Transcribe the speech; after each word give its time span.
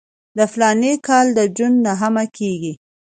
د 0.37 0.39
فلاني 0.51 0.93
کال 1.07 1.25
د 1.37 1.39
جون 1.55 1.73
نهمه 1.87 2.25
کېږي. 2.37 2.73